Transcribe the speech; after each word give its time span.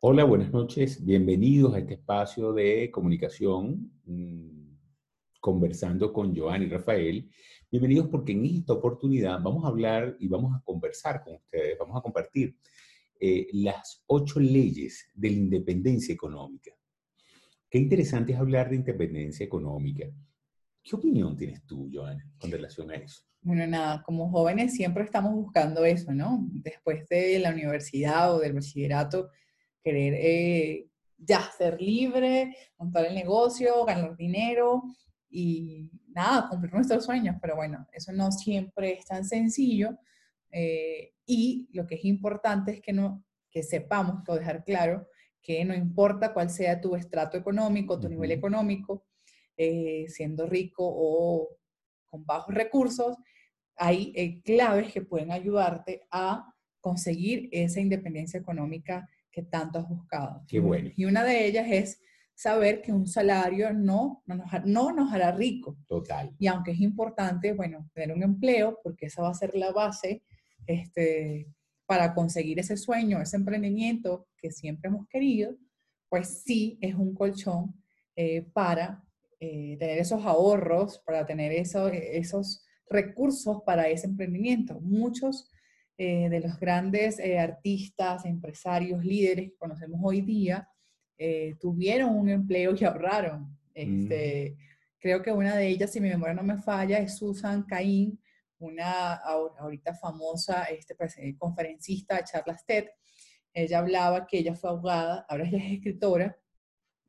Hola, 0.00 0.22
buenas 0.22 0.52
noches. 0.52 1.04
Bienvenidos 1.04 1.74
a 1.74 1.80
este 1.80 1.94
espacio 1.94 2.52
de 2.52 2.88
comunicación, 2.88 3.90
mmm, 4.04 4.76
conversando 5.40 6.12
con 6.12 6.36
Joan 6.36 6.62
y 6.62 6.68
Rafael. 6.68 7.28
Bienvenidos 7.68 8.06
porque 8.06 8.30
en 8.30 8.44
esta 8.44 8.74
oportunidad 8.74 9.40
vamos 9.42 9.64
a 9.64 9.68
hablar 9.68 10.16
y 10.20 10.28
vamos 10.28 10.54
a 10.54 10.62
conversar 10.62 11.24
con 11.24 11.34
ustedes, 11.34 11.76
vamos 11.80 11.96
a 11.96 12.00
compartir 12.00 12.56
eh, 13.18 13.48
las 13.54 14.04
ocho 14.06 14.38
leyes 14.38 15.10
de 15.14 15.30
la 15.30 15.36
independencia 15.36 16.14
económica. 16.14 16.70
Qué 17.68 17.78
interesante 17.78 18.34
es 18.34 18.38
hablar 18.38 18.70
de 18.70 18.76
independencia 18.76 19.44
económica. 19.44 20.06
¿Qué 20.80 20.94
opinión 20.94 21.36
tienes 21.36 21.66
tú, 21.66 21.90
Joan, 21.92 22.18
con 22.38 22.52
relación 22.52 22.92
a 22.92 22.94
eso? 22.94 23.24
Bueno, 23.40 23.66
nada, 23.66 24.04
como 24.04 24.30
jóvenes 24.30 24.74
siempre 24.74 25.02
estamos 25.02 25.34
buscando 25.34 25.84
eso, 25.84 26.12
¿no? 26.12 26.46
Después 26.52 27.08
de 27.08 27.40
la 27.40 27.50
universidad 27.50 28.32
o 28.32 28.38
del 28.38 28.52
bachillerato, 28.52 29.30
querer 29.82 30.14
eh, 30.16 30.88
ya 31.16 31.50
ser 31.56 31.80
libre, 31.80 32.56
montar 32.78 33.06
el 33.06 33.14
negocio, 33.14 33.84
ganar 33.84 34.16
dinero 34.16 34.82
y 35.30 35.90
nada, 36.08 36.48
cumplir 36.48 36.72
nuestros 36.72 37.04
sueños. 37.04 37.36
Pero 37.40 37.56
bueno, 37.56 37.86
eso 37.92 38.12
no 38.12 38.30
siempre 38.30 38.98
es 38.98 39.06
tan 39.06 39.24
sencillo. 39.24 39.98
Eh, 40.50 41.12
y 41.26 41.68
lo 41.72 41.86
que 41.86 41.96
es 41.96 42.04
importante 42.04 42.72
es 42.72 42.80
que, 42.80 42.92
no, 42.92 43.24
que 43.50 43.62
sepamos, 43.62 44.22
o 44.28 44.34
dejar 44.34 44.64
claro, 44.64 45.08
que 45.42 45.64
no 45.64 45.74
importa 45.74 46.32
cuál 46.32 46.50
sea 46.50 46.80
tu 46.80 46.94
estrato 46.94 47.36
económico, 47.36 47.98
tu 47.98 48.08
nivel 48.08 48.32
económico, 48.32 49.04
eh, 49.56 50.06
siendo 50.08 50.46
rico 50.46 50.84
o 50.86 51.48
con 52.04 52.24
bajos 52.24 52.54
recursos, 52.54 53.16
hay 53.76 54.40
claves 54.42 54.92
que 54.92 55.02
pueden 55.02 55.30
ayudarte 55.30 56.02
a 56.10 56.52
conseguir 56.80 57.48
esa 57.52 57.80
independencia 57.80 58.40
económica 58.40 59.08
que 59.30 59.42
tanto 59.42 59.78
has 59.78 59.88
buscado. 59.88 60.44
Qué 60.48 60.60
bueno. 60.60 60.90
Y 60.96 61.04
una 61.04 61.24
de 61.24 61.46
ellas 61.46 61.66
es 61.70 62.00
saber 62.34 62.82
que 62.82 62.92
un 62.92 63.06
salario 63.06 63.72
no, 63.72 64.22
no, 64.26 64.36
nos, 64.36 64.46
no 64.64 64.92
nos 64.92 65.12
hará 65.12 65.32
rico. 65.32 65.76
Total. 65.86 66.34
Y 66.38 66.46
aunque 66.46 66.70
es 66.70 66.80
importante, 66.80 67.52
bueno, 67.52 67.90
tener 67.92 68.16
un 68.16 68.22
empleo, 68.22 68.78
porque 68.82 69.06
esa 69.06 69.22
va 69.22 69.30
a 69.30 69.34
ser 69.34 69.54
la 69.54 69.72
base 69.72 70.22
este, 70.66 71.48
para 71.86 72.14
conseguir 72.14 72.60
ese 72.60 72.76
sueño, 72.76 73.20
ese 73.20 73.36
emprendimiento 73.36 74.28
que 74.36 74.50
siempre 74.50 74.88
hemos 74.88 75.08
querido, 75.08 75.56
pues 76.08 76.42
sí 76.44 76.78
es 76.80 76.94
un 76.94 77.14
colchón 77.14 77.74
eh, 78.14 78.42
para 78.52 79.02
eh, 79.40 79.76
tener 79.78 79.98
esos 79.98 80.24
ahorros, 80.24 81.02
para 81.06 81.24
tener 81.26 81.52
eso, 81.52 81.88
esos 81.88 82.64
recursos 82.90 83.62
para 83.64 83.88
ese 83.88 84.06
emprendimiento. 84.06 84.80
Muchos 84.80 85.50
eh, 86.00 86.28
de 86.28 86.38
los 86.38 86.60
grandes 86.60 87.18
eh, 87.18 87.40
artistas, 87.40 88.24
empresarios, 88.24 89.04
líderes 89.04 89.50
que 89.50 89.56
conocemos 89.56 90.00
hoy 90.00 90.20
día, 90.20 90.68
eh, 91.18 91.56
tuvieron 91.60 92.16
un 92.16 92.28
empleo 92.28 92.72
y 92.78 92.84
ahorraron. 92.84 93.58
Este, 93.74 94.54
mm. 94.56 94.60
Creo 95.00 95.22
que 95.22 95.32
una 95.32 95.56
de 95.56 95.66
ellas, 95.66 95.90
si 95.90 96.00
mi 96.00 96.08
memoria 96.08 96.34
no 96.34 96.44
me 96.44 96.56
falla, 96.56 97.00
es 97.00 97.16
Susan 97.16 97.64
Cain, 97.64 98.16
una 98.60 99.14
ahorita 99.14 99.92
famosa 99.92 100.62
este, 100.66 100.94
pues, 100.94 101.16
conferencista 101.36 102.16
de 102.16 102.24
charlas 102.24 102.64
TED. 102.64 102.84
Ella 103.52 103.80
hablaba 103.80 104.24
que 104.24 104.38
ella 104.38 104.54
fue 104.54 104.70
abogada, 104.70 105.26
ahora 105.28 105.48
ella 105.48 105.58
es 105.58 105.72
escritora, 105.72 106.38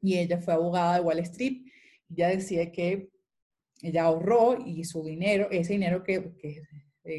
y 0.02 0.18
ella 0.18 0.40
fue 0.40 0.56
abogada 0.56 0.96
de 0.96 1.02
Wall 1.02 1.19
Street. 1.19 1.62
Ella 2.09 2.30
decía 2.30 2.72
que 2.72 3.12
ella 3.84 4.06
ahorró 4.06 4.58
y 4.66 4.84
su 4.84 5.03
dinero, 5.03 5.47
ese 5.52 5.74
dinero 5.74 6.03
que, 6.03 6.35
que 6.38 6.64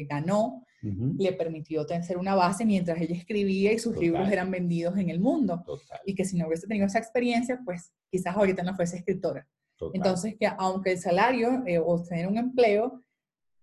ganó, 0.05 0.65
le 0.81 1.33
permitió 1.33 1.85
tener 1.85 2.17
una 2.17 2.33
base 2.33 2.65
mientras 2.65 2.99
ella 2.99 3.15
escribía 3.15 3.71
y 3.71 3.77
sus 3.77 3.95
libros 3.97 4.27
eran 4.31 4.49
vendidos 4.49 4.97
en 4.97 5.09
el 5.09 5.19
mundo. 5.19 5.63
Y 6.05 6.15
que 6.15 6.25
si 6.25 6.37
no 6.37 6.47
hubiese 6.47 6.67
tenido 6.67 6.87
esa 6.87 6.97
experiencia, 6.97 7.59
pues 7.63 7.93
quizás 8.09 8.35
ahorita 8.35 8.63
no 8.63 8.75
fuese 8.75 8.97
escritora. 8.97 9.47
Entonces, 9.93 10.35
que 10.39 10.47
aunque 10.57 10.91
el 10.91 10.99
salario 10.99 11.63
eh, 11.65 11.79
o 11.79 12.01
tener 12.03 12.27
un 12.27 12.37
empleo 12.37 13.03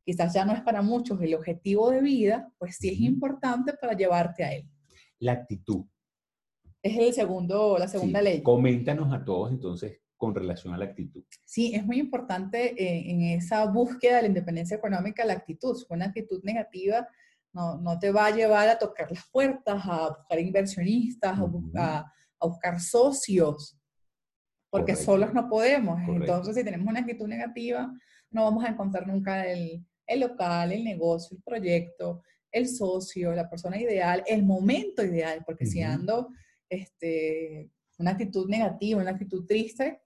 quizás 0.04 0.32
ya 0.32 0.44
no 0.46 0.54
es 0.54 0.62
para 0.62 0.80
muchos 0.80 1.20
el 1.20 1.34
objetivo 1.34 1.90
de 1.90 2.00
vida, 2.00 2.50
pues 2.56 2.76
sí 2.76 2.88
es 2.88 3.00
importante 3.00 3.74
para 3.74 3.92
llevarte 3.92 4.42
a 4.42 4.54
él. 4.54 4.66
La 5.18 5.32
actitud. 5.32 5.84
Es 6.82 6.96
el 6.96 7.12
segundo, 7.12 7.76
la 7.76 7.88
segunda 7.88 8.22
ley. 8.22 8.42
Coméntanos 8.42 9.12
a 9.12 9.22
todos 9.22 9.50
entonces 9.52 10.00
con 10.18 10.34
relación 10.34 10.74
a 10.74 10.78
la 10.78 10.84
actitud. 10.84 11.24
Sí, 11.44 11.72
es 11.74 11.86
muy 11.86 11.98
importante 11.98 12.74
eh, 12.76 13.10
en 13.10 13.22
esa 13.22 13.64
búsqueda 13.66 14.16
de 14.16 14.22
la 14.22 14.28
independencia 14.28 14.76
económica 14.76 15.24
la 15.24 15.34
actitud. 15.34 15.80
Una 15.88 16.06
actitud 16.06 16.42
negativa 16.42 17.08
no, 17.52 17.78
no, 17.78 17.98
te 17.98 18.10
va 18.10 18.26
a 18.26 18.34
llevar 18.34 18.68
a 18.68 18.78
tocar 18.78 19.10
las 19.10 19.26
puertas, 19.30 19.80
a 19.84 20.08
buscar 20.08 20.40
inversionistas, 20.40 21.38
a, 21.38 21.44
buscar, 21.44 22.04
a, 22.40 22.46
buscar 22.46 22.80
socios, 22.80 23.78
porque 24.70 24.96
solos 24.96 25.32
no 25.32 25.48
podemos. 25.48 26.00
Entonces, 26.08 26.56
si 26.56 26.64
tenemos 26.64 26.88
una 26.88 27.00
actitud 27.00 27.26
negativa, 27.26 27.90
no 28.30 28.44
vamos 28.44 28.64
a 28.64 28.68
encontrar 28.68 29.06
nunca 29.06 29.46
el, 29.46 29.86
el 30.06 30.20
local, 30.20 30.72
el 30.72 30.84
negocio, 30.84 31.36
el 31.36 31.42
proyecto, 31.42 32.22
el 32.50 32.68
socio, 32.68 33.32
la 33.34 33.48
persona 33.48 33.80
ideal, 33.80 34.24
el 34.26 34.44
momento 34.44 35.04
ideal, 35.04 35.42
porque 35.46 35.64
si 35.64 35.80
ando 35.80 36.28
este, 36.68 37.70
una 37.98 38.12
actitud 38.12 38.48
negativa, 38.48 39.00
una 39.00 39.12
actitud 39.12 39.46
triste, 39.46 40.02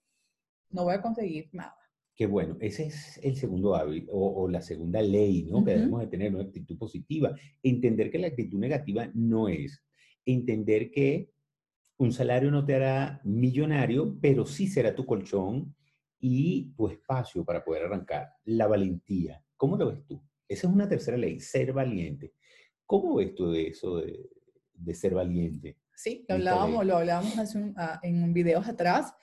no 0.72 0.84
voy 0.84 0.94
a 0.94 1.02
conseguir 1.02 1.48
nada. 1.52 1.76
Qué 2.14 2.26
bueno, 2.26 2.56
ese 2.60 2.86
es 2.86 3.18
el 3.22 3.36
segundo 3.36 3.74
hábito 3.74 4.12
o, 4.12 4.48
la 4.48 4.60
segunda 4.60 5.00
ley, 5.00 5.44
¿no? 5.44 5.64
Que 5.64 5.72
debemos 5.72 6.00
de 6.00 6.08
tener 6.08 6.34
una 6.34 6.44
actitud 6.44 6.76
positiva. 6.76 7.34
Entender 7.62 8.10
que 8.10 8.18
la 8.18 8.26
actitud 8.26 8.58
negativa 8.58 9.10
no 9.14 9.48
es. 9.48 9.82
Entender 10.26 10.90
que 10.90 11.30
un 11.96 12.12
salario 12.12 12.50
no 12.50 12.66
te 12.66 12.74
hará 12.74 13.20
millonario, 13.24 14.18
pero 14.20 14.44
sí 14.44 14.66
será 14.66 14.94
tu 14.94 15.06
colchón 15.06 15.74
y 16.20 16.72
tu 16.76 16.88
espacio 16.88 17.44
para 17.44 17.64
poder 17.64 17.84
arrancar. 17.84 18.28
La 18.44 18.66
valentía. 18.66 19.42
¿Cómo 19.56 19.78
lo 19.78 19.88
ves 19.88 20.04
tú? 20.06 20.22
Esa 20.46 20.66
es 20.66 20.72
una 20.72 20.88
tercera 20.88 21.16
ley, 21.16 21.40
ser 21.40 21.72
valiente. 21.72 22.34
¿Cómo 22.84 23.16
ves 23.16 23.34
tú 23.34 23.50
de 23.50 23.68
eso 23.68 23.98
de, 23.98 24.28
de 24.74 24.94
ser 24.94 25.14
valiente? 25.14 25.78
Sí, 25.96 26.26
lo 26.28 26.34
hablábamos, 26.34 26.84
lo 26.84 26.96
hablábamos 26.98 27.38
hace 27.38 27.56
un, 27.56 27.70
uh, 27.70 27.98
en 28.02 28.34
videos 28.34 28.68
atrás 28.68 29.14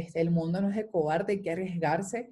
este, 0.00 0.20
el 0.20 0.30
mundo 0.30 0.60
no 0.60 0.70
es 0.70 0.76
de 0.76 0.88
cobarde, 0.88 1.34
hay 1.34 1.42
que 1.42 1.50
arriesgarse. 1.50 2.30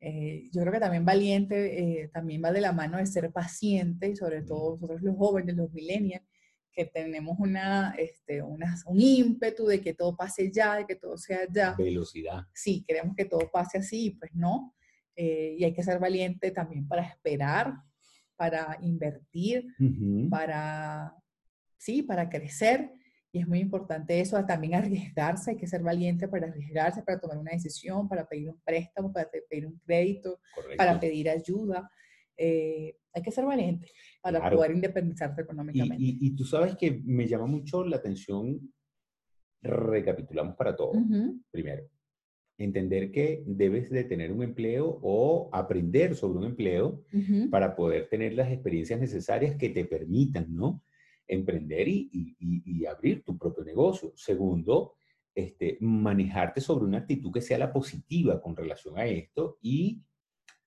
Eh, 0.00 0.48
yo 0.52 0.60
creo 0.60 0.72
que 0.72 0.80
también 0.80 1.04
valiente 1.04 2.02
eh, 2.02 2.08
también 2.08 2.42
va 2.44 2.52
de 2.52 2.60
la 2.60 2.72
mano 2.72 2.98
de 2.98 3.06
ser 3.06 3.32
paciente, 3.32 4.08
y 4.10 4.16
sobre 4.16 4.42
todo 4.42 4.72
nosotros 4.72 5.02
los 5.02 5.16
jóvenes, 5.16 5.56
los 5.56 5.72
millennials, 5.72 6.24
que 6.72 6.84
tenemos 6.84 7.38
una, 7.38 7.94
este, 7.96 8.42
una, 8.42 8.76
un 8.86 9.00
ímpetu 9.00 9.64
de 9.66 9.80
que 9.80 9.94
todo 9.94 10.14
pase 10.14 10.52
ya, 10.52 10.76
de 10.76 10.86
que 10.86 10.96
todo 10.96 11.16
sea 11.16 11.40
ya. 11.50 11.74
Velocidad. 11.74 12.42
Sí, 12.52 12.84
queremos 12.86 13.16
que 13.16 13.24
todo 13.24 13.50
pase 13.50 13.78
así, 13.78 14.10
pues 14.10 14.34
no. 14.34 14.74
Eh, 15.16 15.56
y 15.58 15.64
hay 15.64 15.72
que 15.72 15.82
ser 15.82 15.98
valiente 15.98 16.50
también 16.50 16.86
para 16.86 17.02
esperar, 17.02 17.72
para 18.36 18.76
invertir, 18.82 19.74
para, 20.28 21.14
sí, 21.78 22.02
para 22.02 22.28
crecer. 22.28 22.92
Y 23.36 23.40
es 23.40 23.48
muy 23.48 23.58
importante 23.58 24.18
eso, 24.18 24.42
también 24.46 24.74
arriesgarse, 24.76 25.50
hay 25.50 25.56
que 25.58 25.66
ser 25.66 25.82
valiente 25.82 26.26
para 26.26 26.46
arriesgarse, 26.46 27.02
para 27.02 27.20
tomar 27.20 27.36
una 27.36 27.50
decisión, 27.50 28.08
para 28.08 28.26
pedir 28.26 28.48
un 28.48 28.58
préstamo, 28.62 29.12
para 29.12 29.28
pedir 29.28 29.66
un 29.66 29.78
crédito, 29.84 30.40
para 30.78 30.98
pedir 30.98 31.28
ayuda. 31.28 31.90
Eh, 32.34 32.96
hay 33.12 33.22
que 33.22 33.30
ser 33.30 33.44
valiente 33.44 33.90
para 34.22 34.48
poder 34.48 34.70
independizarse 34.70 35.42
económicamente. 35.42 35.96
Y, 35.98 36.34
tú 36.34 36.44
sabes 36.44 36.76
que 36.76 37.02
me 37.04 37.26
llama 37.26 37.44
mucho 37.44 37.84
la 37.84 37.96
atención, 37.96 38.72
recapitulamos 39.60 40.56
para 40.56 40.74
todos. 40.74 40.96
Primero, 41.50 41.86
entender 42.56 43.12
que 43.12 43.42
debes 43.44 43.90
de 43.90 44.04
tener 44.04 44.32
un 44.32 44.44
empleo 44.44 44.98
o 45.02 45.50
aprender 45.52 46.14
sobre 46.14 46.38
un 46.38 46.44
empleo 46.44 47.04
para 47.50 47.76
poder 47.76 48.08
tener 48.08 48.32
las 48.32 48.50
experiencias 48.50 48.98
necesarias 48.98 49.56
que 49.56 49.68
te 49.68 49.84
permitan, 49.84 50.46
¿no? 50.54 50.82
Emprender 51.26 51.88
y, 51.88 52.86
abrir 52.86 53.24
tu 53.24 53.36
propio 53.36 53.64
negocio. 53.64 54.12
Segundo, 54.14 54.94
este, 55.34 55.76
manejarte 55.80 56.60
sobre 56.60 56.84
una 56.84 56.98
actitud 56.98 57.32
que 57.32 57.40
sea 57.40 57.58
la 57.58 57.72
positiva 57.72 58.40
con 58.40 58.56
relación 58.56 58.96
a 58.98 59.06
esto. 59.06 59.58
Y 59.60 60.02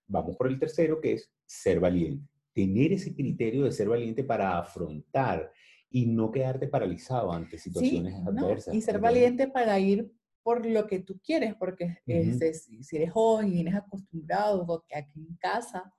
vamos 0.07 0.35
por 0.35 0.47
el 0.47 0.59
tercero, 0.59 0.99
que 0.99 1.13
es 1.13 1.31
ser 1.45 1.79
valiente. 1.79 2.27
Tener 2.53 2.93
ese 2.93 3.15
criterio 3.15 3.63
de 3.63 3.71
ser 3.71 3.87
valiente 3.87 4.23
para 4.23 4.59
afrontar 4.59 5.51
y 5.89 6.05
no 6.05 6.29
quedarte 6.31 6.67
paralizado 6.67 7.31
ante 7.31 7.57
situaciones 7.57 8.13
adversas. 8.25 8.75
Y 8.75 8.81
ser 8.81 8.99
valiente 8.99 9.47
para 9.47 9.79
ir 9.79 10.11
por 10.43 10.65
lo 10.65 10.87
que 10.87 10.99
tú 10.99 11.19
quieres, 11.23 11.55
porque 11.55 11.97
este, 12.05 12.53
si, 12.53 12.95
eres 12.95 13.11
joven 13.11 13.49
y 13.49 13.51
vienes 13.51 13.75
acostumbrado 13.75 14.61
a 14.73 14.83
que 14.87 14.95
aquí 14.95 15.19
en 15.27 15.35
casa 15.35 15.93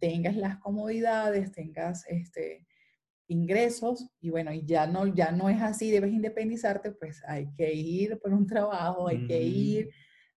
tengas 0.00 0.36
las 0.36 0.58
comodidades, 0.58 1.52
tengas 1.52 2.04
este, 2.08 2.66
ingresos 3.32 4.08
y 4.20 4.30
bueno, 4.30 4.52
y 4.52 4.64
ya 4.64 4.86
no, 4.86 5.06
ya 5.06 5.32
no 5.32 5.48
es 5.48 5.60
así, 5.60 5.90
debes 5.90 6.12
independizarte, 6.12 6.92
pues 6.92 7.22
hay 7.26 7.52
que 7.54 7.72
ir 7.72 8.18
por 8.20 8.32
un 8.32 8.46
trabajo, 8.46 9.08
hay 9.08 9.26
que 9.26 9.42
ir 9.42 9.90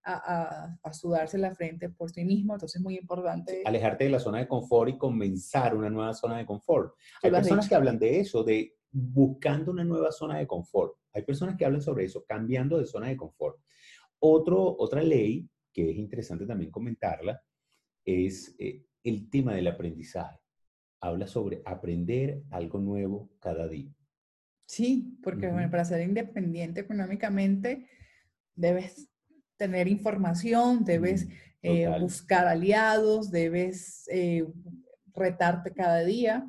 a, 0.04 0.78
a, 0.82 0.92
sudarse 0.92 1.36
la 1.36 1.54
frente 1.54 1.88
por 1.88 2.10
sí 2.10 2.24
mismo, 2.24 2.54
entonces 2.54 2.76
es 2.76 2.82
muy 2.82 2.96
importante. 2.96 3.62
Alejarte 3.64 4.04
de 4.04 4.10
la 4.10 4.20
zona 4.20 4.38
de 4.38 4.46
confort 4.46 4.90
y 4.90 4.98
comenzar 4.98 5.74
una 5.74 5.90
nueva 5.90 6.14
zona 6.14 6.38
de 6.38 6.46
confort. 6.46 6.94
Hay 7.22 7.30
personas 7.30 7.68
que 7.68 7.74
hablan 7.74 7.98
de 7.98 8.20
eso, 8.20 8.44
de 8.44 8.76
buscando 8.90 9.72
una 9.72 9.84
nueva 9.84 10.12
zona 10.12 10.38
de 10.38 10.46
confort. 10.46 10.96
Hay 11.12 11.22
personas 11.22 11.56
que 11.56 11.64
hablan 11.64 11.82
sobre 11.82 12.04
eso, 12.04 12.24
cambiando 12.24 12.78
de 12.78 12.86
zona 12.86 13.08
de 13.08 13.16
confort. 13.16 13.58
Otro, 14.20 14.76
otra 14.78 15.02
ley 15.02 15.48
que 15.72 15.90
es 15.90 15.96
interesante 15.96 16.46
también 16.46 16.70
comentarla 16.70 17.42
es 18.04 18.54
eh, 18.58 18.86
el 19.02 19.28
tema 19.28 19.54
del 19.54 19.66
aprendizaje. 19.66 20.38
Habla 21.00 21.26
sobre 21.26 21.62
aprender 21.64 22.42
algo 22.50 22.78
nuevo 22.78 23.30
cada 23.40 23.68
día. 23.68 23.92
Sí, 24.66 25.16
porque 25.22 25.46
bueno, 25.46 25.70
para 25.70 25.84
ser 25.84 26.02
independiente 26.02 26.80
económicamente 26.80 27.86
debes 28.54 29.08
tener 29.56 29.88
información, 29.88 30.84
debes 30.84 31.28
eh, 31.62 31.88
buscar 32.00 32.46
aliados, 32.46 33.30
debes 33.30 34.08
eh, 34.10 34.44
retarte 35.14 35.72
cada 35.72 36.04
día, 36.04 36.46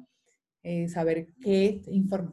eh, 0.63 0.89
saber 0.89 1.27
qué, 1.41 1.81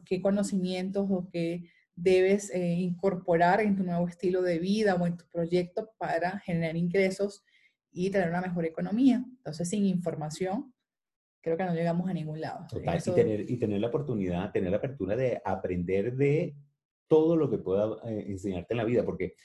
qué 0.05 0.21
conocimientos 0.21 1.07
o 1.09 1.29
qué 1.31 1.69
debes 1.95 2.53
incorporar 2.53 3.61
en 3.61 3.77
tu 3.77 3.83
nuevo 3.83 4.05
estilo 4.07 4.41
de 4.41 4.59
vida 4.59 4.95
o 4.95 5.07
en 5.07 5.15
tu 5.15 5.25
proyecto 5.31 5.91
para 5.97 6.39
generar 6.39 6.75
ingresos 6.75 7.45
y 7.89 8.09
tener 8.09 8.27
una 8.27 8.41
mejor 8.41 8.65
economía. 8.65 9.23
Entonces, 9.37 9.69
sin 9.69 9.85
información, 9.85 10.74
creo 11.45 11.57
que 11.57 11.63
no 11.63 11.75
llegamos 11.75 12.09
a 12.09 12.13
ningún 12.13 12.41
lado. 12.41 12.65
Total, 12.67 12.99
y, 12.99 13.11
tener, 13.11 13.51
y 13.51 13.57
tener 13.57 13.79
la 13.79 13.89
oportunidad, 13.89 14.51
tener 14.51 14.71
la 14.71 14.77
apertura 14.77 15.15
de 15.15 15.39
aprender 15.45 16.15
de 16.15 16.55
todo 17.07 17.37
lo 17.37 17.51
que 17.51 17.59
pueda 17.59 17.99
enseñarte 18.03 18.73
en 18.73 18.77
la 18.77 18.83
vida, 18.83 19.05
porque 19.05 19.35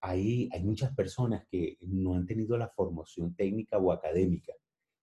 hay, 0.00 0.48
hay 0.52 0.64
muchas 0.64 0.94
personas 0.94 1.44
que 1.50 1.76
no 1.82 2.14
han 2.14 2.24
tenido 2.24 2.56
la 2.56 2.70
formación 2.70 3.34
técnica 3.34 3.76
o 3.76 3.92
académica, 3.92 4.54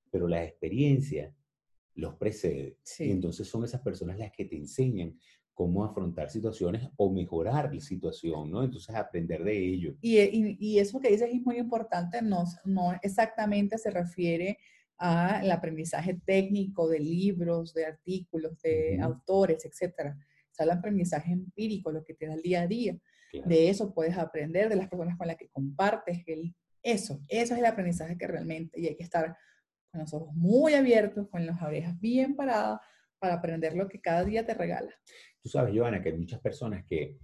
pero 0.10 0.28
la 0.28 0.44
experiencia 0.44 1.32
los 1.94 2.16
precede. 2.16 2.80
Y 2.98 3.12
entonces 3.12 3.48
son 3.48 3.64
esas 3.64 3.82
personas 3.82 4.18
las 4.18 4.32
que 4.32 4.46
te 4.46 4.58
enseñan 4.58 5.16
cómo 5.54 5.86
afrontar 5.86 6.32
situaciones 6.32 6.90
o 6.98 7.14
mejorar 7.14 7.72
la 7.72 7.82
situación, 7.82 8.50
¿no? 8.50 8.64
Entonces 8.64 8.96
aprender 8.96 9.44
de 9.44 9.58
ello. 9.60 9.96
Y, 10.02 10.58
y, 10.60 10.80
eso 10.80 11.00
que 11.00 11.12
dices 11.12 11.30
es 11.32 11.42
muy 11.44 11.58
importante, 11.58 12.20
no, 12.24 12.46
no 12.66 12.96
exactamente 13.04 13.78
se 13.78 13.92
refiere 13.92 14.58
al 14.98 15.52
aprendizaje 15.52 16.20
técnico 16.26 16.88
de 16.90 17.00
libros, 17.00 17.74
de 17.74 17.86
artículos, 17.86 18.60
de 18.62 19.00
autores, 19.02 19.64
etcétera. 19.66 20.18
Es 20.52 20.60
el 20.60 20.72
aprendizaje 20.72 21.32
empírico, 21.32 21.92
lo 21.92 22.04
que 22.04 22.16
te 22.16 22.28
da 22.28 22.34
el 22.34 22.42
día 22.42 22.62
a 22.62 22.68
día. 22.68 22.98
De 23.46 23.70
eso 23.70 23.94
puedes 23.94 24.18
aprender, 24.18 24.70
de 24.70 24.76
las 24.76 24.88
personas 24.88 25.18
con 25.18 25.28
las 25.28 25.38
que 25.38 25.50
compartes. 25.50 26.24
El, 26.26 26.56
eso, 26.82 27.22
eso 27.28 27.54
es 27.54 27.60
el 27.60 27.66
aprendizaje 27.66 28.18
que 28.18 28.28
realmente, 28.28 28.80
y 28.80 28.88
hay 28.88 28.96
que 28.96 29.04
estar 29.04 29.38
con 29.92 30.02
los 30.02 30.14
ojos 30.14 30.34
muy 30.34 30.74
abiertos, 30.74 31.28
con 31.30 31.46
las 31.46 31.62
orejas 31.62 32.00
bien 32.00 32.36
paradas, 32.36 32.80
para 33.20 33.36
aprender 33.36 33.76
lo 33.76 33.88
que 33.88 34.00
cada 34.00 34.24
día 34.24 34.46
te 34.46 34.54
regala. 34.54 34.92
Tú 35.42 35.50
sabes, 35.50 35.76
Joana, 35.76 36.02
que 36.02 36.10
hay 36.10 36.18
muchas 36.18 36.40
personas 36.40 36.86
que 36.86 37.18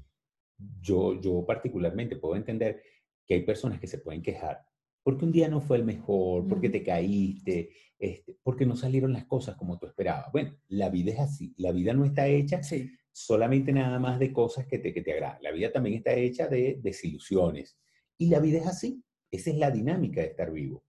yo, 0.80 1.20
yo 1.20 1.46
particularmente 1.46 2.16
puedo 2.16 2.36
entender 2.36 2.81
que 3.25 3.36
hay 3.36 3.42
personas 3.44 3.80
que 3.80 3.88
se 3.88 4.00
pueden 4.00 4.22
quejar 4.22 4.66
porque 5.04 5.26
un 5.26 5.32
día 5.32 5.48
no 5.48 5.62
fue 5.62 5.78
el 5.78 5.84
mejor, 5.84 6.48
porque 6.48 6.70
te 6.70 6.82
caíste, 6.82 7.70
este, 8.00 8.38
porque 8.42 8.66
no 8.66 8.76
salieron 8.76 9.14
las 9.14 9.26
cosas 9.26 9.56
como 9.56 9.78
tú 9.78 9.86
esperabas. 9.86 10.32
Bueno, 10.32 10.58
la 10.70 10.90
vida 10.90 11.12
es 11.12 11.20
así, 11.20 11.54
la 11.58 11.72
vida 11.72 11.94
no 11.94 12.06
está 12.06 12.28
hecha 12.28 12.64
sí 12.64 12.90
solamente 13.14 13.72
nada 13.72 14.00
más 14.00 14.20
de 14.20 14.34
cosas 14.34 14.66
que 14.66 14.80
te, 14.80 14.92
que 14.94 15.02
te 15.02 15.14
agradan. 15.14 15.42
La 15.42 15.52
vida 15.52 15.72
también 15.72 15.98
está 15.98 16.14
hecha 16.14 16.48
de 16.48 16.80
desilusiones. 16.82 17.78
Y 18.18 18.28
la 18.30 18.40
vida 18.40 18.60
es 18.60 18.68
así. 18.68 19.04
Esa 19.32 19.52
es 19.52 19.58
la 19.58 19.72
dinámica 19.72 20.22
de 20.22 20.28
estar 20.28 20.52
vivo. 20.52 20.84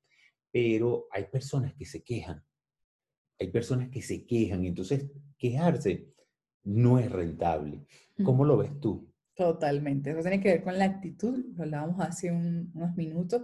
Pero 0.51 1.07
hay 1.11 1.25
personas 1.25 1.75
que 1.75 1.85
se 1.85 2.03
quejan. 2.03 2.43
Hay 3.39 3.51
personas 3.51 3.91
que 3.91 4.03
se 4.03 4.27
quejan. 4.27 4.65
Entonces, 4.65 5.11
quejarse 5.37 6.13
no 6.65 6.99
es 6.99 7.11
rentable. 7.13 7.85
¿Cómo 8.25 8.45
lo 8.45 8.57
ves 8.57 8.81
tú? 8.81 9.13
Totalmente. 9.35 10.11
Eso 10.11 10.23
tiene 10.23 10.41
que 10.41 10.49
ver 10.49 10.63
con 10.63 10.79
la 10.79 10.87
actitud. 10.87 11.45
Lo 11.55 11.65
hablábamos 11.65 12.01
hace 12.01 12.33
unos 12.33 12.97
minutos. 12.97 13.43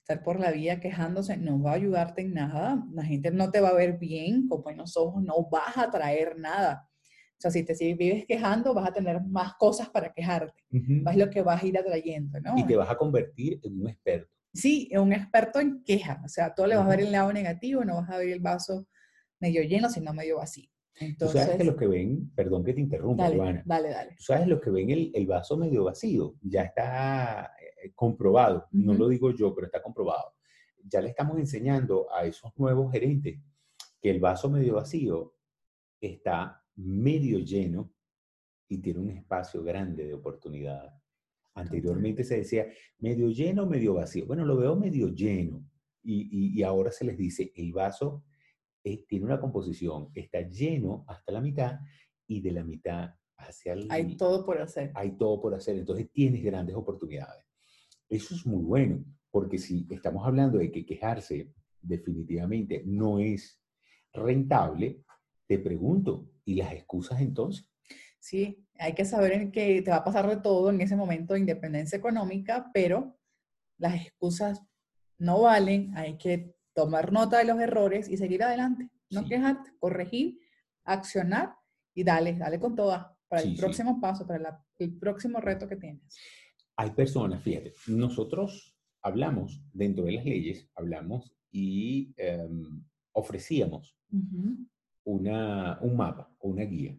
Estar 0.00 0.22
por 0.22 0.40
la 0.40 0.50
vida 0.50 0.80
quejándose 0.80 1.36
no 1.36 1.62
va 1.62 1.72
a 1.72 1.74
ayudarte 1.74 2.22
en 2.22 2.34
nada. 2.34 2.84
La 2.92 3.04
gente 3.04 3.30
no 3.30 3.50
te 3.50 3.60
va 3.60 3.68
a 3.68 3.74
ver 3.74 3.98
bien, 3.98 4.48
con 4.48 4.62
buenos 4.62 4.96
ojos, 4.96 5.22
no 5.22 5.48
vas 5.50 5.76
a 5.76 5.90
traer 5.90 6.38
nada. 6.38 6.88
O 7.40 7.40
sea, 7.40 7.50
si 7.50 7.62
te 7.62 7.74
vives 7.94 8.26
quejando, 8.26 8.74
vas 8.74 8.88
a 8.88 8.92
tener 8.92 9.22
más 9.22 9.54
cosas 9.54 9.88
para 9.88 10.12
quejarte. 10.12 10.62
Es 10.70 11.16
lo 11.16 11.30
que 11.30 11.40
vas 11.40 11.62
a 11.62 11.66
ir 11.66 11.78
atrayendo, 11.78 12.38
¿no? 12.40 12.58
Y 12.58 12.66
te 12.66 12.76
vas 12.76 12.90
a 12.90 12.96
convertir 12.96 13.58
en 13.62 13.80
un 13.80 13.88
experto. 13.88 14.30
Sí, 14.52 14.88
en 14.90 15.00
un 15.00 15.12
experto 15.12 15.58
en 15.58 15.82
queja. 15.82 16.20
O 16.22 16.28
sea, 16.28 16.54
todo 16.54 16.66
le 16.66 16.76
vas 16.76 16.84
a 16.84 16.90
ver 16.90 17.00
el 17.00 17.12
lado 17.12 17.32
negativo, 17.32 17.82
no 17.84 17.96
vas 17.96 18.10
a 18.10 18.18
ver 18.18 18.28
el 18.28 18.40
vaso 18.40 18.86
medio 19.38 19.62
lleno, 19.62 19.88
sino 19.88 20.12
medio 20.12 20.36
vacío. 20.36 20.68
Entonces, 20.96 21.40
Tú 21.40 21.46
sabes 21.46 21.56
que 21.56 21.64
los 21.64 21.76
que 21.76 21.86
ven, 21.86 22.30
perdón 22.34 22.62
que 22.62 22.74
te 22.74 22.80
interrumpa, 22.80 23.30
dale, 23.30 23.62
Dale, 23.64 23.88
dale. 23.88 24.10
Tú 24.16 24.22
sabes 24.22 24.46
los 24.46 24.60
que 24.60 24.70
ven 24.70 24.90
el, 24.90 25.10
el 25.14 25.26
vaso 25.26 25.56
medio 25.56 25.84
vacío, 25.84 26.34
ya 26.42 26.64
está 26.64 27.50
eh, 27.82 27.92
comprobado, 27.94 28.66
no 28.72 28.94
lo 28.94 29.08
digo 29.08 29.30
yo, 29.32 29.54
pero 29.54 29.66
está 29.66 29.82
comprobado. 29.82 30.34
Ya 30.84 31.00
le 31.00 31.08
estamos 31.08 31.38
enseñando 31.38 32.12
a 32.12 32.24
esos 32.24 32.52
nuevos 32.56 32.90
gerentes 32.92 33.38
que 34.00 34.10
el 34.10 34.20
vaso 34.20 34.50
medio 34.50 34.74
vacío 34.74 35.34
está 36.00 36.64
medio 36.76 37.38
lleno 37.40 37.92
y 38.68 38.78
tiene 38.78 39.00
un 39.00 39.10
espacio 39.10 39.62
grande 39.62 40.06
de 40.06 40.14
oportunidad. 40.14 40.94
Anteriormente 41.54 42.24
se 42.24 42.38
decía 42.38 42.66
medio 42.98 43.28
lleno, 43.28 43.66
medio 43.66 43.94
vacío. 43.94 44.26
Bueno, 44.26 44.44
lo 44.44 44.56
veo 44.56 44.76
medio 44.76 45.08
lleno 45.08 45.68
y, 46.02 46.58
y, 46.58 46.62
ahora 46.62 46.90
se 46.90 47.04
les 47.04 47.18
dice 47.18 47.52
el 47.56 47.72
vaso 47.72 48.24
eh, 48.82 49.04
tiene 49.06 49.26
una 49.26 49.38
composición, 49.38 50.10
está 50.14 50.40
lleno 50.40 51.04
hasta 51.06 51.32
la 51.32 51.42
mitad 51.42 51.80
y 52.26 52.40
de 52.40 52.52
la 52.52 52.64
mitad 52.64 53.14
hacia 53.36 53.74
el... 53.74 53.86
Hay 53.90 54.16
todo 54.16 54.44
por 54.44 54.58
hacer. 54.58 54.90
Hay 54.94 55.18
todo 55.18 55.40
por 55.40 55.54
hacer, 55.54 55.76
entonces 55.76 56.10
tienes 56.10 56.42
grandes 56.42 56.74
oportunidades. 56.74 57.44
Eso 58.10 58.34
es 58.34 58.44
muy 58.44 58.64
bueno, 58.64 59.04
porque 59.30 59.56
si 59.56 59.86
estamos 59.88 60.26
hablando 60.26 60.58
de 60.58 60.72
que 60.72 60.84
quejarse 60.84 61.52
definitivamente 61.80 62.82
no 62.84 63.20
es 63.20 63.62
rentable, 64.12 65.04
te 65.46 65.60
pregunto, 65.60 66.28
¿y 66.44 66.56
las 66.56 66.72
excusas 66.72 67.20
entonces? 67.20 67.70
Sí, 68.18 68.66
hay 68.78 68.94
que 68.94 69.04
saber 69.04 69.52
que 69.52 69.80
te 69.82 69.90
va 69.92 69.98
a 69.98 70.04
pasar 70.04 70.28
de 70.28 70.38
todo 70.38 70.70
en 70.70 70.80
ese 70.80 70.96
momento 70.96 71.34
de 71.34 71.40
independencia 71.40 71.96
económica, 71.96 72.70
pero 72.74 73.16
las 73.78 73.94
excusas 73.94 74.60
no 75.16 75.42
valen, 75.42 75.96
hay 75.96 76.18
que 76.18 76.56
tomar 76.74 77.12
nota 77.12 77.38
de 77.38 77.44
los 77.44 77.60
errores 77.60 78.08
y 78.08 78.16
seguir 78.16 78.42
adelante, 78.42 78.90
no 79.10 79.24
quejarte, 79.24 79.70
corregir, 79.78 80.40
accionar 80.84 81.54
y 81.94 82.02
dale, 82.02 82.34
dale 82.34 82.58
con 82.58 82.74
toda 82.74 83.16
para 83.28 83.42
el 83.42 83.54
próximo 83.54 84.00
paso, 84.00 84.26
para 84.26 84.64
el 84.78 84.98
próximo 84.98 85.40
reto 85.40 85.68
que 85.68 85.76
tienes. 85.76 86.02
Hay 86.80 86.92
personas, 86.92 87.42
fíjate, 87.42 87.74
nosotros 87.88 88.74
hablamos 89.02 89.62
dentro 89.70 90.04
de 90.04 90.12
las 90.12 90.24
leyes, 90.24 90.66
hablamos 90.74 91.30
y 91.52 92.14
em, 92.16 92.82
ofrecíamos 93.12 93.98
una, 95.04 95.78
un 95.82 95.94
mapa 95.94 96.34
o 96.38 96.48
una 96.48 96.62
guía. 96.62 96.96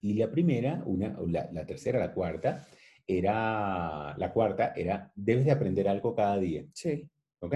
Y 0.00 0.14
la 0.14 0.30
primera, 0.30 0.82
una, 0.86 1.14
la, 1.26 1.46
la, 1.52 1.66
tercera, 1.66 1.98
la 1.98 2.14
cuarta, 2.14 2.66
era, 3.06 4.16
la 4.16 4.32
cuarta 4.32 4.72
era, 4.74 5.12
debes 5.14 5.44
de 5.44 5.52
aprender 5.52 5.90
algo 5.90 6.14
cada 6.14 6.38
día. 6.38 6.64
Sí. 6.72 7.06
¿Ok? 7.40 7.54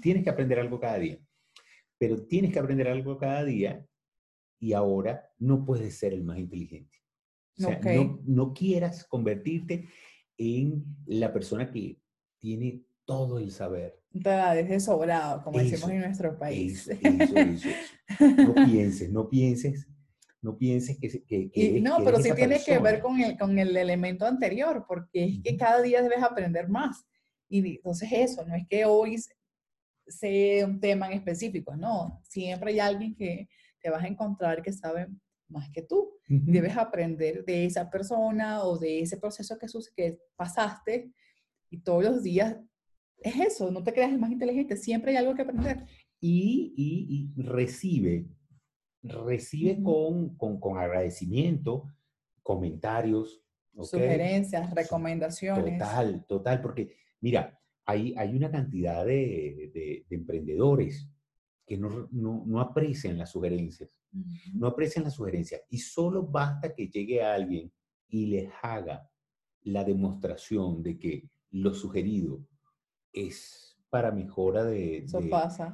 Tienes 0.00 0.22
que 0.22 0.30
aprender 0.30 0.60
algo 0.60 0.78
cada 0.78 1.00
día. 1.00 1.18
Pero 1.98 2.28
tienes 2.28 2.52
que 2.52 2.60
aprender 2.60 2.86
algo 2.86 3.18
cada 3.18 3.44
día 3.44 3.84
y 4.60 4.72
ahora 4.72 5.32
no 5.38 5.64
puedes 5.64 5.98
ser 5.98 6.12
el 6.12 6.22
más 6.22 6.38
inteligente. 6.38 6.96
O 7.58 7.62
sea, 7.62 7.80
no, 7.80 8.20
no 8.24 8.52
quieras 8.52 9.04
convertirte 9.04 9.88
en 10.38 10.84
la 11.06 11.32
persona 11.32 11.70
que 11.70 11.98
tiene 12.38 12.84
todo 13.04 13.38
el 13.38 13.50
saber. 13.50 14.00
Te 14.22 14.80
sobrado, 14.80 15.42
como 15.42 15.58
decimos 15.58 15.90
en 15.90 16.00
nuestro 16.00 16.38
país. 16.38 16.88
No 18.20 18.54
pienses, 18.66 19.10
no 19.10 19.28
pienses, 19.28 19.86
no 20.42 20.56
pienses 20.56 20.98
que... 20.98 21.50
que, 21.50 21.80
no, 21.80 21.98
pero 22.04 22.20
sí 22.20 22.30
tiene 22.34 22.62
que 22.62 22.78
ver 22.78 23.00
con 23.00 23.20
el, 23.20 23.38
con 23.38 23.58
el 23.58 23.76
elemento 23.76 24.26
anterior, 24.26 24.84
porque 24.88 25.24
es 25.24 25.42
que 25.42 25.56
cada 25.56 25.82
día 25.82 26.02
debes 26.02 26.22
aprender 26.22 26.68
más. 26.68 27.06
Y 27.48 27.76
entonces 27.76 28.08
eso, 28.12 28.44
no 28.44 28.54
es 28.54 28.66
que 28.68 28.84
hoy 28.84 29.16
sea 30.06 30.66
un 30.66 30.80
tema 30.80 31.06
en 31.06 31.14
específico, 31.14 31.76
no. 31.76 32.20
Siempre 32.24 32.72
hay 32.72 32.80
alguien 32.80 33.14
que 33.14 33.48
te 33.80 33.90
vas 33.90 34.02
a 34.02 34.08
encontrar 34.08 34.62
que 34.62 34.72
sabe 34.72 35.08
más 35.48 35.70
que 35.70 35.82
tú. 35.82 36.12
Debes 36.28 36.76
aprender 36.76 37.44
de 37.44 37.66
esa 37.66 37.88
persona 37.88 38.64
o 38.64 38.78
de 38.78 39.00
ese 39.00 39.16
proceso 39.16 39.56
que, 39.58 39.66
que 39.94 40.18
pasaste 40.34 41.12
y 41.70 41.78
todos 41.78 42.04
los 42.04 42.22
días 42.22 42.56
es 43.18 43.36
eso, 43.40 43.70
no 43.70 43.82
te 43.82 43.92
creas 43.92 44.12
el 44.12 44.18
más 44.18 44.30
inteligente, 44.30 44.76
siempre 44.76 45.12
hay 45.12 45.16
algo 45.18 45.34
que 45.34 45.42
aprender. 45.42 45.84
Y, 46.20 46.74
y, 46.76 47.42
recibe, 47.42 48.26
recibe 49.02 49.82
con, 49.82 50.36
con, 50.36 50.58
con, 50.58 50.78
agradecimiento 50.78 51.92
comentarios. 52.42 53.42
Sugerencias, 53.80 54.72
recomendaciones. 54.74 55.78
Total, 55.78 56.24
total, 56.26 56.62
porque 56.62 56.96
mira, 57.20 57.60
hay, 57.84 58.14
hay 58.16 58.34
una 58.34 58.50
cantidad 58.50 59.04
de, 59.04 59.70
de, 59.74 60.06
emprendedores 60.10 61.08
que 61.66 61.76
no, 61.76 62.08
no, 62.12 62.44
no, 62.46 62.60
aprecian 62.60 63.18
las 63.18 63.32
sugerencias, 63.32 63.90
no 64.54 64.66
aprecian 64.66 65.04
las 65.04 65.14
sugerencias 65.14 65.62
y 65.68 65.78
solo 65.78 66.22
basta 66.26 66.74
que 66.74 66.88
llegue 66.88 67.22
alguien 67.22 67.72
y 68.08 68.26
les 68.26 68.50
haga 68.62 69.10
la 69.62 69.84
demostración 69.84 70.82
de 70.82 70.98
que 70.98 71.30
lo 71.50 71.74
sugerido 71.74 72.46
es 73.12 73.76
para 73.90 74.12
mejora 74.12 74.64
de, 74.64 75.06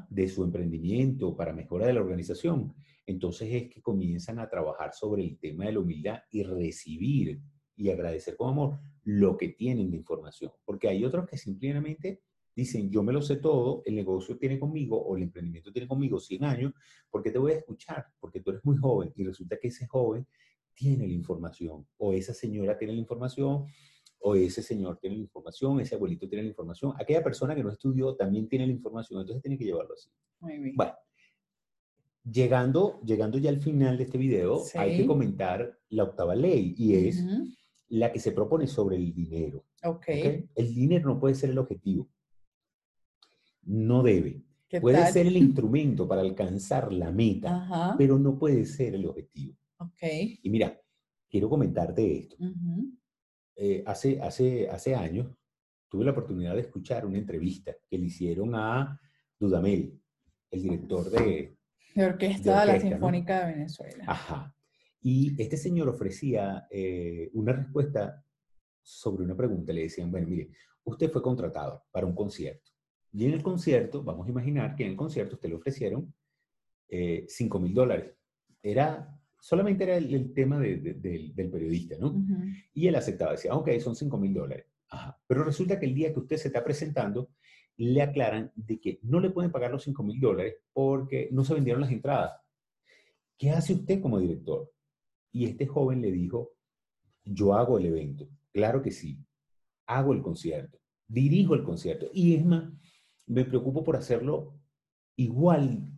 de, 0.08 0.28
su 0.28 0.44
emprendimiento, 0.44 1.36
para 1.36 1.52
mejora 1.52 1.86
de 1.86 1.94
la 1.94 2.00
organización. 2.00 2.74
Entonces 3.06 3.48
es 3.52 3.68
que 3.68 3.82
comienzan 3.82 4.38
a 4.38 4.48
trabajar 4.48 4.92
sobre 4.94 5.24
el 5.24 5.38
tema 5.38 5.66
de 5.66 5.72
la 5.72 5.80
humildad 5.80 6.20
y 6.30 6.42
recibir 6.42 7.40
y 7.74 7.90
agradecer 7.90 8.36
con 8.36 8.50
amor 8.50 8.78
lo 9.02 9.36
que 9.36 9.48
tienen 9.48 9.90
de 9.90 9.96
información. 9.96 10.52
Porque 10.64 10.88
hay 10.88 11.04
otros 11.04 11.26
que 11.26 11.36
simplemente 11.36 12.22
dicen, 12.54 12.90
yo 12.90 13.02
me 13.02 13.12
lo 13.12 13.22
sé 13.22 13.36
todo, 13.36 13.82
el 13.84 13.94
negocio 13.94 14.36
tiene 14.38 14.58
conmigo 14.58 15.00
o 15.00 15.16
el 15.16 15.22
emprendimiento 15.22 15.72
tiene 15.72 15.88
conmigo 15.88 16.18
100 16.18 16.44
años, 16.44 16.72
porque 17.10 17.30
te 17.30 17.38
voy 17.38 17.52
a 17.52 17.56
escuchar? 17.56 18.06
Porque 18.20 18.40
tú 18.40 18.50
eres 18.50 18.64
muy 18.64 18.76
joven 18.76 19.12
y 19.16 19.24
resulta 19.24 19.58
que 19.58 19.68
ese 19.68 19.86
joven 19.86 20.26
tiene 20.74 21.06
la 21.06 21.12
información 21.12 21.86
o 21.98 22.12
esa 22.12 22.34
señora 22.34 22.78
tiene 22.78 22.94
la 22.94 23.00
información 23.00 23.66
o 24.20 24.34
ese 24.34 24.62
señor 24.62 24.98
tiene 24.98 25.16
la 25.16 25.22
información, 25.22 25.80
ese 25.80 25.96
abuelito 25.96 26.28
tiene 26.28 26.44
la 26.44 26.50
información, 26.50 26.92
aquella 26.98 27.22
persona 27.24 27.54
que 27.54 27.64
no 27.64 27.70
estudió 27.70 28.14
también 28.14 28.48
tiene 28.48 28.66
la 28.66 28.72
información, 28.72 29.20
entonces 29.20 29.42
tiene 29.42 29.58
que 29.58 29.64
llevarlo 29.64 29.94
así. 29.94 30.08
Muy 30.40 30.58
bien. 30.58 30.76
Bueno, 30.76 30.94
llegando, 32.24 33.00
llegando 33.04 33.38
ya 33.38 33.50
al 33.50 33.60
final 33.60 33.98
de 33.98 34.04
este 34.04 34.18
video, 34.18 34.62
hay 34.74 34.96
que 34.96 35.06
comentar 35.06 35.76
la 35.88 36.04
octava 36.04 36.34
ley 36.34 36.74
y 36.78 36.94
es 36.94 37.24
la 37.88 38.12
que 38.12 38.20
se 38.20 38.32
propone 38.32 38.66
sobre 38.66 38.96
el 38.96 39.12
dinero. 39.12 39.64
Okay. 39.82 40.48
El 40.54 40.74
dinero 40.74 41.08
no 41.08 41.20
puede 41.20 41.34
ser 41.34 41.50
el 41.50 41.58
objetivo. 41.58 42.08
No 43.62 44.02
debe. 44.02 44.42
Puede 44.80 45.06
ser 45.12 45.26
el 45.26 45.36
instrumento 45.48 46.08
para 46.08 46.22
alcanzar 46.22 46.92
la 46.92 47.10
meta, 47.10 47.94
pero 47.98 48.18
no 48.18 48.38
puede 48.38 48.64
ser 48.64 48.94
el 48.94 49.06
objetivo. 49.06 49.56
Okay. 49.76 50.38
Y 50.42 50.50
mira, 50.50 50.80
quiero 51.28 51.48
comentarte 51.48 52.18
esto. 52.18 52.36
Eh, 53.56 53.82
hace, 53.86 54.20
hace, 54.20 54.68
hace 54.68 54.94
años 54.94 55.26
tuve 55.88 56.04
la 56.04 56.12
oportunidad 56.12 56.54
de 56.54 56.62
escuchar 56.62 57.04
una 57.04 57.18
entrevista 57.18 57.76
que 57.88 57.98
le 57.98 58.06
hicieron 58.06 58.54
a 58.54 58.98
Dudamel, 59.38 60.00
el 60.50 60.62
director 60.62 61.10
de... 61.10 61.56
De 61.94 62.06
orquesta 62.06 62.62
de, 62.62 62.66
la 62.72 62.80
Sinfónica 62.80 63.46
de 63.46 63.52
Venezuela. 63.52 64.04
Ajá. 64.06 64.56
Y 65.02 65.34
este 65.42 65.58
señor 65.58 65.90
ofrecía 65.90 66.66
eh, 66.70 67.28
una 67.34 67.52
respuesta 67.52 68.24
sobre 68.80 69.24
una 69.24 69.36
pregunta. 69.36 69.74
Le 69.74 69.82
decían, 69.82 70.10
bueno, 70.10 70.26
mire, 70.26 70.48
usted 70.84 71.10
fue 71.10 71.20
contratado 71.20 71.84
para 71.90 72.06
un 72.06 72.14
concierto. 72.14 72.71
Y 73.12 73.26
en 73.26 73.32
el 73.32 73.42
concierto, 73.42 74.02
vamos 74.02 74.26
a 74.26 74.30
imaginar 74.30 74.74
que 74.74 74.84
en 74.84 74.92
el 74.92 74.96
concierto 74.96 75.34
usted 75.34 75.50
le 75.50 75.56
ofrecieron 75.56 76.12
eh, 76.88 77.26
5 77.28 77.58
mil 77.58 77.74
dólares. 77.74 78.14
Era 78.62 79.18
solamente 79.42 79.82
era 79.82 79.96
el, 79.96 80.32
tema 80.32 80.60
del 80.60 81.50
periodista, 81.50 81.96
¿no? 81.98 82.14
Y 82.72 82.86
él 82.86 82.94
aceptaba, 82.94 83.32
decía, 83.32 83.52
ok, 83.54 83.70
son 83.80 83.96
5 83.96 84.16
mil 84.16 84.32
dólares. 84.32 84.66
Pero 85.26 85.42
resulta 85.42 85.80
que 85.80 85.86
el 85.86 85.94
día 85.94 86.12
que 86.12 86.20
usted 86.20 86.36
se 86.36 86.48
está 86.48 86.62
presentando, 86.62 87.30
le 87.76 88.02
aclaran 88.02 88.52
de 88.54 88.78
que 88.78 89.00
no 89.02 89.18
le 89.18 89.30
pueden 89.30 89.50
pagar 89.50 89.72
los 89.72 89.82
5 89.82 90.00
mil 90.04 90.20
dólares 90.20 90.58
porque 90.72 91.28
no 91.32 91.44
se 91.44 91.54
vendieron 91.54 91.80
las 91.80 91.90
entradas. 91.90 92.40
¿Qué 93.36 93.50
hace 93.50 93.72
usted 93.72 94.00
como 94.00 94.20
director? 94.20 94.70
Y 95.32 95.46
este 95.46 95.66
joven 95.66 96.02
le 96.02 96.12
dijo, 96.12 96.52
yo 97.24 97.54
hago 97.54 97.78
el 97.78 97.86
evento. 97.86 98.28
Claro 98.52 98.80
que 98.80 98.92
sí. 98.92 99.18
Hago 99.86 100.12
el 100.12 100.22
concierto. 100.22 100.78
Dirijo 101.08 101.54
el 101.54 101.64
concierto. 101.64 102.10
Y 102.12 102.36
es 102.36 102.44
más, 102.44 102.70
me 103.26 103.44
preocupo 103.44 103.84
por 103.84 103.96
hacerlo 103.96 104.54
igual 105.16 105.88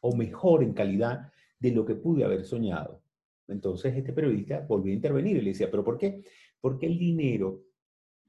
o 0.00 0.14
mejor 0.14 0.62
en 0.62 0.72
calidad 0.72 1.32
de 1.58 1.72
lo 1.72 1.84
que 1.84 1.94
pude 1.94 2.24
haber 2.24 2.44
soñado. 2.44 3.02
Entonces 3.48 3.94
este 3.96 4.12
periodista 4.12 4.60
volvió 4.60 4.92
a 4.92 4.96
intervenir 4.96 5.36
y 5.36 5.40
le 5.40 5.50
decía, 5.50 5.70
¿pero 5.70 5.84
por 5.84 5.98
qué? 5.98 6.24
Porque 6.60 6.86
el 6.86 6.98
dinero 6.98 7.64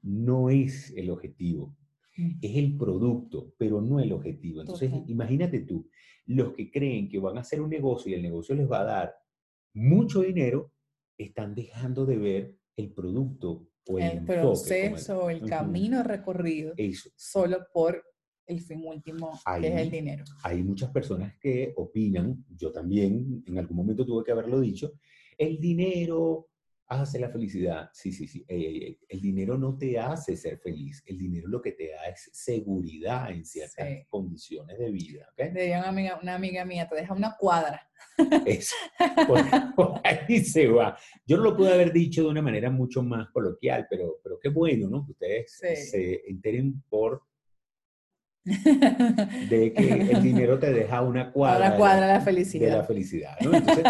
no 0.02 0.48
es 0.48 0.92
el 0.96 1.10
objetivo, 1.10 1.76
mm. 2.16 2.38
es 2.40 2.56
el 2.56 2.76
producto, 2.76 3.52
pero 3.58 3.80
no 3.80 4.00
el 4.00 4.12
objetivo. 4.12 4.60
Entonces 4.60 4.92
imagínate 5.06 5.60
tú, 5.60 5.88
los 6.26 6.52
que 6.52 6.70
creen 6.70 7.08
que 7.08 7.18
van 7.18 7.36
a 7.36 7.40
hacer 7.40 7.60
un 7.60 7.70
negocio 7.70 8.10
y 8.10 8.14
el 8.14 8.22
negocio 8.22 8.54
les 8.54 8.70
va 8.70 8.80
a 8.80 8.84
dar 8.84 9.14
mucho 9.74 10.22
dinero, 10.22 10.72
están 11.16 11.54
dejando 11.54 12.06
de 12.06 12.16
ver 12.16 12.56
el 12.76 12.92
producto 12.92 13.68
o 13.86 13.98
el, 13.98 14.24
proceso, 14.24 15.30
el, 15.30 15.48
camino 15.48 16.02
recorrido, 16.02 16.74
solo 17.16 17.66
por 17.72 18.04
el 18.48 18.60
fin 18.60 18.82
último, 18.84 19.38
que 19.60 19.68
es 19.68 19.76
el 19.76 19.90
dinero. 19.90 20.24
Hay 20.42 20.62
muchas 20.62 20.90
personas 20.90 21.36
que 21.38 21.72
opinan, 21.76 22.44
yo 22.56 22.72
también 22.72 23.44
en 23.46 23.58
algún 23.58 23.76
momento 23.76 24.04
tuve 24.04 24.24
que 24.24 24.32
haberlo 24.32 24.60
dicho, 24.60 24.94
el 25.36 25.60
dinero 25.60 26.48
hace 26.88 27.18
la 27.18 27.28
felicidad. 27.28 27.90
Sí, 27.92 28.12
sí, 28.12 28.26
sí. 28.26 28.44
Eh, 28.48 28.98
el 29.08 29.20
dinero 29.20 29.58
no 29.58 29.76
te 29.76 29.98
hace 29.98 30.36
ser 30.36 30.58
feliz. 30.58 31.02
El 31.06 31.18
dinero 31.18 31.48
lo 31.48 31.60
que 31.60 31.72
te 31.72 31.90
da 31.90 32.08
es 32.08 32.30
seguridad 32.32 33.30
en 33.30 33.44
ciertas 33.44 33.86
condiciones 34.08 34.78
de 34.78 34.90
vida. 34.90 35.28
¿okay? 35.32 35.50
Decía 35.50 35.78
una 35.80 35.88
amiga, 35.88 36.18
una 36.22 36.34
amiga 36.34 36.64
mía, 36.64 36.88
te 36.88 36.96
deja 36.96 37.12
una 37.12 37.36
cuadra. 37.36 37.88
Eso. 38.46 38.74
Por, 39.76 40.00
ahí 40.02 40.40
se 40.42 40.66
va. 40.68 40.96
Yo 41.26 41.36
no 41.36 41.42
lo 41.42 41.56
pude 41.56 41.72
haber 41.72 41.92
dicho 41.92 42.22
de 42.22 42.28
una 42.28 42.42
manera 42.42 42.70
mucho 42.70 43.02
más 43.02 43.28
coloquial, 43.30 43.86
pero, 43.90 44.18
pero 44.22 44.38
qué 44.40 44.48
bueno, 44.48 44.88
¿no? 44.88 45.04
Que 45.04 45.12
ustedes 45.12 45.58
se 45.90 46.22
enteren 46.26 46.82
por 46.88 47.22
de 48.44 49.72
que 49.76 49.92
el 50.10 50.22
dinero 50.22 50.58
te 50.58 50.72
deja 50.72 51.02
una 51.02 51.30
cuadra, 51.32 51.68
una 51.68 51.76
cuadra 51.76 52.06
de, 52.06 52.12
la, 52.14 52.20
felicidad. 52.20 52.70
De 52.70 52.76
la 52.76 52.84
felicidad 52.84 53.36
¿no? 53.42 53.54
Entonces, 53.54 53.84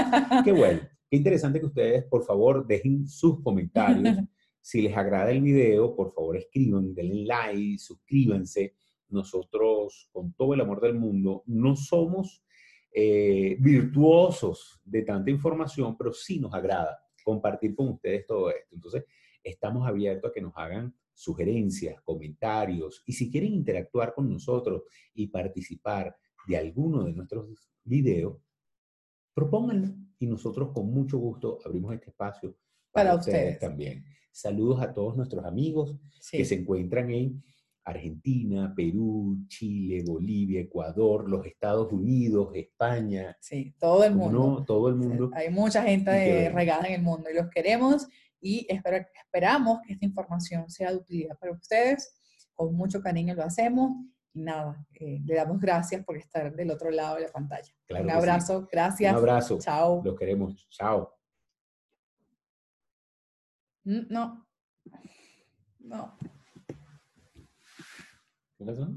qué 0.45 0.53
bueno. 0.53 0.81
Qué 1.11 1.17
interesante 1.17 1.61
que 1.61 1.67
ustedes, 1.67 2.05
por 2.05 2.25
favor, 2.25 2.67
dejen 2.67 3.07
sus 3.09 3.43
comentarios. 3.43 4.19
Si 4.61 4.83
les 4.83 4.95
agrada 4.95 5.31
el 5.31 5.41
video, 5.41 5.97
por 5.97 6.13
favor, 6.13 6.37
escriban, 6.37 6.95
denle 6.95 7.25
like, 7.25 7.79
suscríbanse. 7.79 8.75
Nosotros, 9.09 10.11
con 10.13 10.35
todo 10.35 10.53
el 10.53 10.61
amor 10.61 10.83
del 10.83 10.93
mundo, 10.93 11.43
no 11.47 11.75
somos 11.75 12.45
eh, 12.93 13.57
virtuosos 13.61 14.79
de 14.85 15.03
tanta 15.03 15.31
información, 15.31 15.97
pero 15.97 16.13
sí 16.13 16.39
nos 16.39 16.53
agrada 16.53 16.99
compartir 17.25 17.75
con 17.75 17.89
ustedes 17.89 18.27
todo 18.27 18.51
esto. 18.51 18.75
Entonces, 18.75 19.05
estamos 19.43 19.87
abiertos 19.87 20.31
a 20.31 20.35
que 20.35 20.43
nos 20.43 20.53
hagan 20.57 20.95
sugerencias, 21.19 22.01
comentarios 22.03 23.03
y 23.05 23.13
si 23.13 23.29
quieren 23.29 23.53
interactuar 23.53 24.15
con 24.15 24.31
nosotros 24.31 24.83
y 25.15 25.27
participar 25.27 26.17
de 26.47 26.57
alguno 26.57 27.03
de 27.03 27.13
nuestros 27.13 27.49
videos, 27.83 28.39
propónganlo 29.35 29.95
y 30.21 30.27
nosotros 30.27 30.71
con 30.73 30.93
mucho 30.93 31.19
gusto 31.19 31.59
abrimos 31.65 31.93
este 31.93 32.11
espacio 32.11 32.57
para, 32.93 33.17
ustedes. 33.17 33.59
también. 33.59 34.05
Saludos 34.31 34.81
a 34.81 34.95
todos 34.95 35.17
nuestros 35.17 35.45
amigos 35.45 35.97
que 36.31 36.45
se 36.45 36.55
encuentran 36.55 37.11
en 37.11 37.43
Argentina, 37.85 38.73
Perú, 38.77 39.39
Chile, 39.49 40.05
Bolivia, 40.07 40.61
Ecuador, 40.61 41.29
los 41.29 41.45
Estados 41.47 41.93
Unidos, 41.93 42.51
España. 42.55 43.37
Sí, 43.41 43.75
todo 43.79 44.05
el 44.05 44.15
mundo. 44.15 44.65
todo 44.65 44.89
el 44.89 44.95
mundo. 44.95 45.31
Hay 45.35 45.51
mucha 45.51 45.83
gente 45.83 46.51
regada 46.51 46.87
en 46.87 46.95
el 46.95 47.03
mundo 47.03 47.29
y 47.29 47.35
los 47.35 47.49
queremos 47.49 48.07
y 48.41 48.67
esperamos 48.71 49.81
que 49.87 49.95
esta 49.95 50.07
información 50.07 50.69
sea 50.71 50.91
de 50.91 50.97
utilidad 50.97 51.37
para 51.39 51.53
ustedes. 51.53 52.15
Con 52.55 52.75
mucho 52.75 53.01
cariño 53.01 53.35
lo 53.35 53.45
hacemos 53.45 53.93
y 54.35 54.43
nada, 54.43 54.85
eh, 54.95 55.21
le 55.25 55.35
damos 55.35 55.61
gracias 55.61 56.05
por 56.05 56.17
estar 56.17 56.55
del 56.55 56.71
otro 56.71 56.91
lado 56.91 57.17
de 57.17 57.23
la 57.23 57.33
pantalla. 57.33 57.73
Un 57.91 58.11
abrazo, 58.11 58.69
gracias. 58.71 59.13
Un 59.13 59.19
abrazo. 59.19 59.59
Chao. 59.59 60.03
Los 60.05 60.17
queremos. 60.17 60.69
Chao. 60.71 61.15
Mm, 63.85 64.07
no. 64.11 64.47
No. 65.79 66.19
¿Qué 68.59 68.65
pasó? 68.65 68.89